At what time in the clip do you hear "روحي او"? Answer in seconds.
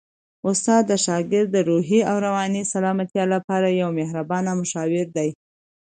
1.69-2.15